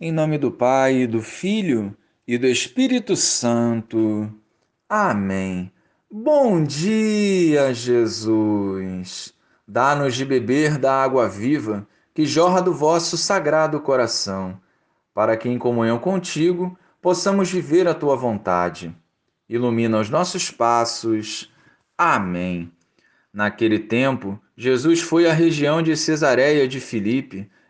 Em 0.00 0.12
nome 0.12 0.38
do 0.38 0.52
Pai, 0.52 1.08
do 1.08 1.20
Filho 1.20 1.92
e 2.24 2.38
do 2.38 2.46
Espírito 2.46 3.16
Santo. 3.16 4.32
Amém. 4.88 5.72
Bom 6.08 6.62
dia, 6.62 7.74
Jesus. 7.74 9.34
Dá-nos 9.66 10.14
de 10.14 10.24
beber 10.24 10.78
da 10.78 11.02
água 11.02 11.28
viva 11.28 11.84
que 12.14 12.24
jorra 12.24 12.62
do 12.62 12.72
vosso 12.72 13.16
sagrado 13.16 13.80
coração, 13.80 14.60
para 15.12 15.36
que 15.36 15.48
em 15.48 15.58
comunhão 15.58 15.98
contigo 15.98 16.78
possamos 17.02 17.50
viver 17.50 17.88
a 17.88 17.94
tua 17.94 18.14
vontade. 18.14 18.96
Ilumina 19.48 19.98
os 19.98 20.08
nossos 20.08 20.48
passos. 20.48 21.52
Amém. 21.96 22.70
Naquele 23.32 23.80
tempo, 23.80 24.40
Jesus 24.56 25.00
foi 25.00 25.28
à 25.28 25.32
região 25.32 25.82
de 25.82 25.96
Cesareia 25.96 26.68
de 26.68 26.78
Filipe 26.78 27.50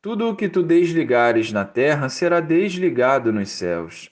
tudo 0.00 0.28
o 0.28 0.36
que 0.36 0.48
tu 0.48 0.62
desligares 0.62 1.52
na 1.52 1.64
terra 1.64 2.08
será 2.08 2.40
desligado 2.40 3.32
nos 3.32 3.50
céus. 3.50 4.10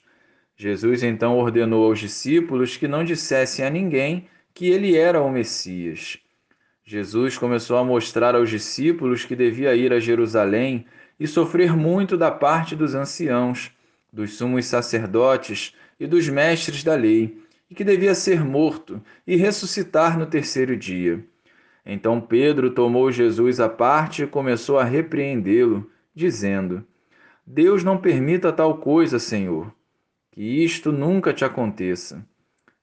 Jesus 0.57 1.03
então 1.03 1.37
ordenou 1.37 1.85
aos 1.85 1.99
discípulos 1.99 2.77
que 2.77 2.87
não 2.87 3.03
dissessem 3.03 3.65
a 3.65 3.69
ninguém 3.69 4.27
que 4.53 4.69
ele 4.69 4.95
era 4.95 5.21
o 5.21 5.29
Messias. 5.29 6.17
Jesus 6.85 7.37
começou 7.37 7.77
a 7.77 7.83
mostrar 7.83 8.35
aos 8.35 8.49
discípulos 8.49 9.25
que 9.25 9.35
devia 9.35 9.75
ir 9.75 9.91
a 9.91 9.99
Jerusalém 9.99 10.85
e 11.19 11.27
sofrer 11.27 11.75
muito 11.75 12.15
da 12.17 12.31
parte 12.31 12.75
dos 12.75 12.93
anciãos, 12.93 13.71
dos 14.11 14.37
sumos 14.37 14.65
sacerdotes 14.65 15.73
e 15.99 16.05
dos 16.07 16.29
mestres 16.29 16.83
da 16.83 16.95
lei, 16.95 17.41
e 17.69 17.75
que 17.75 17.83
devia 17.83 18.13
ser 18.13 18.43
morto 18.43 19.01
e 19.25 19.35
ressuscitar 19.35 20.17
no 20.17 20.25
terceiro 20.25 20.77
dia. 20.77 21.25
Então 21.85 22.19
Pedro 22.19 22.71
tomou 22.71 23.11
Jesus 23.11 23.59
à 23.59 23.69
parte 23.69 24.23
e 24.23 24.27
começou 24.27 24.79
a 24.79 24.83
repreendê-lo, 24.83 25.89
dizendo: 26.15 26.83
Deus 27.45 27.83
não 27.83 27.97
permita 27.97 28.51
tal 28.51 28.77
coisa, 28.77 29.19
Senhor, 29.19 29.71
que 30.31 30.41
isto 30.41 30.91
nunca 30.91 31.31
te 31.31 31.45
aconteça. 31.45 32.25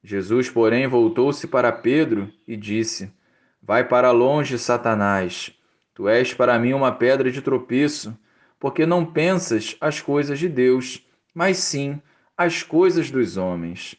Jesus, 0.05 0.49
porém, 0.49 0.87
voltou-se 0.87 1.47
para 1.49 1.73
Pedro 1.73 2.31
e 2.47 2.57
disse: 2.57 3.13
Vai 3.61 3.87
para 3.87 4.13
longe, 4.13 4.59
Satanás. 4.59 5.53
Tu 5.95 6.09
és 6.09 6.33
para 6.33 6.59
mim 6.59 6.73
uma 6.73 6.93
pedra 6.93 7.31
de 7.31 7.43
tropeço, 7.43 8.17
porque 8.59 8.87
não 8.87 9.05
pensas 9.05 9.77
as 9.81 10.01
coisas 10.01 10.39
de 10.39 10.49
Deus, 10.49 11.05
mas 11.35 11.59
sim 11.59 12.01
as 12.37 12.63
coisas 12.63 13.11
dos 13.11 13.37
homens. 13.37 13.97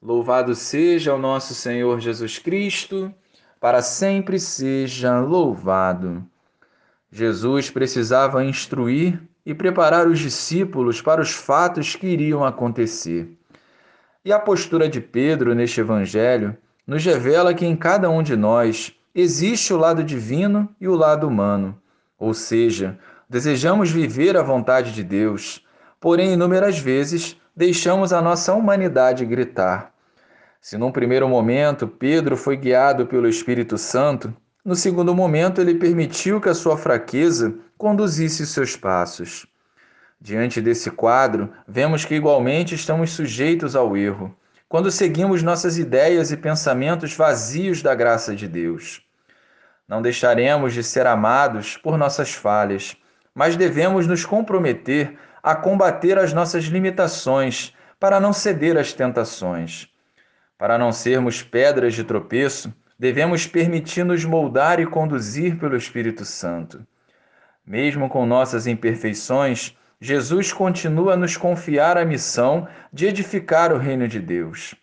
Louvado 0.00 0.54
seja 0.54 1.14
o 1.14 1.18
nosso 1.18 1.54
Senhor 1.54 2.00
Jesus 2.00 2.38
Cristo 2.38 3.12
para 3.60 3.82
sempre 3.82 4.38
seja 4.38 5.18
louvado. 5.20 6.24
Jesus 7.10 7.70
precisava 7.70 8.44
instruir 8.44 9.20
e 9.44 9.54
preparar 9.54 10.06
os 10.06 10.18
discípulos 10.18 11.00
para 11.00 11.20
os 11.20 11.30
fatos 11.30 11.96
que 11.96 12.06
iriam 12.06 12.44
acontecer. 12.44 13.28
E 14.24 14.32
a 14.32 14.38
postura 14.38 14.88
de 14.88 15.00
Pedro 15.00 15.54
neste 15.54 15.80
evangelho 15.80 16.56
nos 16.86 17.04
revela 17.04 17.54
que 17.54 17.64
em 17.64 17.74
cada 17.74 18.10
um 18.10 18.22
de 18.22 18.36
nós 18.36 18.94
existe 19.14 19.72
o 19.72 19.78
lado 19.78 20.04
divino 20.04 20.68
e 20.80 20.86
o 20.86 20.94
lado 20.94 21.26
humano, 21.26 21.80
ou 22.18 22.34
seja, 22.34 22.98
desejamos 23.28 23.90
viver 23.90 24.36
a 24.36 24.42
vontade 24.42 24.92
de 24.92 25.02
Deus, 25.02 25.64
porém 26.00 26.34
inúmeras 26.34 26.78
vezes 26.78 27.36
deixamos 27.56 28.12
a 28.12 28.22
nossa 28.22 28.54
humanidade 28.54 29.24
gritar. 29.24 29.92
Se 30.60 30.76
num 30.76 30.90
primeiro 30.90 31.28
momento 31.28 31.86
Pedro 31.86 32.36
foi 32.36 32.56
guiado 32.56 33.06
pelo 33.06 33.28
Espírito 33.28 33.78
Santo, 33.78 34.34
no 34.64 34.74
segundo 34.74 35.14
momento 35.14 35.60
ele 35.60 35.76
permitiu 35.76 36.40
que 36.40 36.48
a 36.48 36.54
sua 36.54 36.76
fraqueza 36.76 37.54
conduzisse 37.76 38.46
seus 38.46 38.76
passos. 38.76 39.46
Diante 40.20 40.60
desse 40.60 40.90
quadro, 40.90 41.52
vemos 41.66 42.04
que 42.04 42.16
igualmente 42.16 42.74
estamos 42.74 43.10
sujeitos 43.10 43.76
ao 43.76 43.96
erro, 43.96 44.36
quando 44.68 44.90
seguimos 44.90 45.42
nossas 45.42 45.78
ideias 45.78 46.32
e 46.32 46.36
pensamentos 46.36 47.14
vazios 47.14 47.80
da 47.80 47.94
graça 47.94 48.34
de 48.34 48.48
Deus. 48.48 49.00
Não 49.86 50.02
deixaremos 50.02 50.74
de 50.74 50.82
ser 50.82 51.06
amados 51.06 51.76
por 51.76 51.96
nossas 51.96 52.34
falhas, 52.34 52.96
mas 53.32 53.56
devemos 53.56 54.06
nos 54.06 54.26
comprometer 54.26 55.16
a 55.42 55.54
combater 55.54 56.18
as 56.18 56.32
nossas 56.32 56.64
limitações 56.64 57.72
para 57.98 58.20
não 58.20 58.32
ceder 58.32 58.76
às 58.76 58.92
tentações. 58.92 59.88
Para 60.58 60.76
não 60.76 60.90
sermos 60.90 61.40
pedras 61.40 61.94
de 61.94 62.02
tropeço, 62.02 62.74
devemos 62.98 63.46
permitir-nos 63.46 64.24
moldar 64.24 64.80
e 64.80 64.86
conduzir 64.86 65.56
pelo 65.56 65.76
Espírito 65.76 66.24
Santo. 66.24 66.84
Mesmo 67.64 68.08
com 68.08 68.26
nossas 68.26 68.66
imperfeições, 68.66 69.76
Jesus 70.00 70.52
continua 70.52 71.14
a 71.14 71.16
nos 71.16 71.36
confiar 71.36 71.96
a 71.96 72.04
missão 72.04 72.66
de 72.92 73.06
edificar 73.06 73.72
o 73.72 73.78
reino 73.78 74.08
de 74.08 74.18
Deus. 74.18 74.74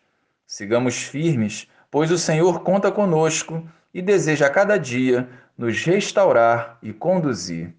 Sigamos 0.47 1.03
firmes, 1.03 1.67
pois 1.91 2.09
o 2.09 2.17
Senhor 2.17 2.61
conta 2.61 2.89
conosco 2.89 3.67
e 3.93 4.01
deseja 4.01 4.47
a 4.47 4.49
cada 4.49 4.77
dia 4.77 5.27
nos 5.57 5.83
restaurar 5.83 6.77
e 6.81 6.93
conduzir. 6.93 7.73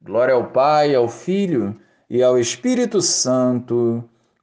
Glória 0.00 0.34
ao 0.34 0.50
Pai, 0.50 0.94
ao 0.94 1.08
Filho 1.08 1.76
e 2.08 2.22
ao 2.22 2.38
Espírito 2.38 3.00
Santo 3.00 4.08